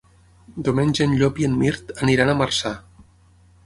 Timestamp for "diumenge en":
0.67-1.13